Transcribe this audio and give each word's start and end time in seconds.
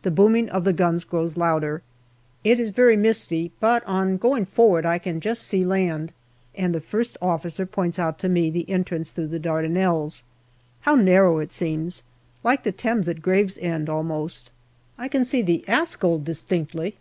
The 0.00 0.10
booming 0.10 0.48
of 0.48 0.64
the 0.64 0.72
guns 0.72 1.04
grows 1.04 1.36
louder. 1.36 1.82
It 2.42 2.58
is 2.58 2.70
very 2.70 2.96
misty, 2.96 3.52
but 3.60 3.84
on 3.86 4.16
going 4.16 4.46
forward 4.46 4.86
I 4.86 4.96
can 4.98 5.20
just 5.20 5.42
see 5.42 5.62
land, 5.62 6.10
and 6.54 6.74
the 6.74 6.80
first 6.80 7.18
officer 7.20 7.66
points 7.66 7.98
out 7.98 8.18
to 8.20 8.30
me 8.30 8.48
the 8.48 8.66
entrance 8.70 9.10
through 9.10 9.26
the 9.26 9.38
Darda 9.38 9.68
nelles. 9.70 10.22
How 10.80 10.94
narrow 10.94 11.36
it 11.38 11.52
seems; 11.52 12.02
like 12.42 12.62
the 12.62 12.72
Thames 12.72 13.10
at 13.10 13.20
Gravesend 13.20 13.90
almost 13.90 14.50
I 14.96 15.06
can 15.08 15.22
see 15.22 15.42
the 15.42 15.66
Askold 15.68 16.24
distinctly. 16.24 16.96